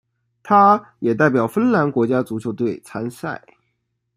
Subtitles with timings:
[0.41, 3.39] 他也代表芬兰国家足球队参赛。